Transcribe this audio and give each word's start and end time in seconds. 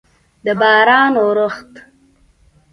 د 0.43 0.47
باران 0.59 1.13
اورښت 1.23 1.71